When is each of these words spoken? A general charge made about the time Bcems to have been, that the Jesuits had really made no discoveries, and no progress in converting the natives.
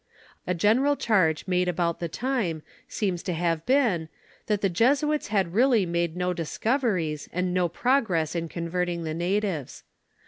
A 0.47 0.55
general 0.55 0.95
charge 0.95 1.45
made 1.47 1.67
about 1.67 1.99
the 1.99 2.07
time 2.07 2.63
Bcems 2.89 3.21
to 3.25 3.33
have 3.33 3.63
been, 3.67 4.09
that 4.47 4.61
the 4.61 4.67
Jesuits 4.69 5.27
had 5.27 5.53
really 5.53 5.85
made 5.85 6.17
no 6.17 6.33
discoveries, 6.33 7.29
and 7.31 7.53
no 7.53 7.69
progress 7.69 8.33
in 8.33 8.49
converting 8.49 9.03
the 9.03 9.13
natives. 9.13 9.83